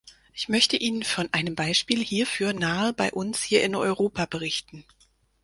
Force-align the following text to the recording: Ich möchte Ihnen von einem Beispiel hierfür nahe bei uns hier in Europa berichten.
Ich 0.33 0.49
möchte 0.49 0.77
Ihnen 0.77 1.03
von 1.03 1.29
einem 1.31 1.53
Beispiel 1.53 2.03
hierfür 2.03 2.53
nahe 2.53 2.91
bei 2.91 3.13
uns 3.13 3.43
hier 3.43 3.63
in 3.63 3.75
Europa 3.75 4.25
berichten. 4.25 4.83